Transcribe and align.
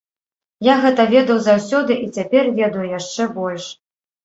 Я 0.67 0.77
гэта 0.85 1.05
ведаў 1.11 1.37
заўсёды, 1.49 1.99
і 2.07 2.11
цяпер 2.17 2.51
ведаю 2.59 2.89
яшчэ 2.97 3.31
больш. 3.39 3.71